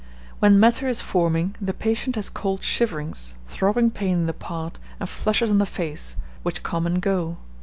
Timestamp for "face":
5.67-6.15